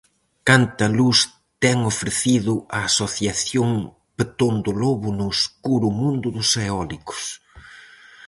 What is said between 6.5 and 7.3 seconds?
eólicos!